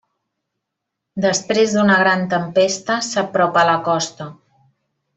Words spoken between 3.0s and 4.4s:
s'apropa a la costa.